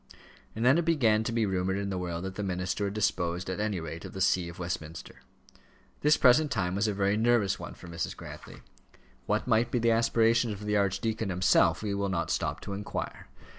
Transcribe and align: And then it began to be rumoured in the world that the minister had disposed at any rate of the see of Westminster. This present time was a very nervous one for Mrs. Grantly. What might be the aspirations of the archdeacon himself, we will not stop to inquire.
And 0.55 0.65
then 0.65 0.79
it 0.79 0.85
began 0.85 1.23
to 1.25 1.31
be 1.31 1.45
rumoured 1.45 1.77
in 1.77 1.91
the 1.91 1.97
world 1.99 2.23
that 2.23 2.33
the 2.33 2.41
minister 2.41 2.85
had 2.85 2.95
disposed 2.95 3.51
at 3.51 3.59
any 3.59 3.79
rate 3.79 4.03
of 4.03 4.13
the 4.13 4.19
see 4.19 4.49
of 4.49 4.57
Westminster. 4.57 5.21
This 5.99 6.17
present 6.17 6.49
time 6.49 6.73
was 6.73 6.87
a 6.87 6.93
very 6.95 7.15
nervous 7.15 7.59
one 7.59 7.75
for 7.75 7.87
Mrs. 7.87 8.17
Grantly. 8.17 8.61
What 9.27 9.45
might 9.45 9.69
be 9.69 9.77
the 9.77 9.91
aspirations 9.91 10.53
of 10.53 10.65
the 10.65 10.75
archdeacon 10.75 11.29
himself, 11.29 11.83
we 11.83 11.93
will 11.93 12.09
not 12.09 12.31
stop 12.31 12.61
to 12.61 12.73
inquire. 12.73 13.27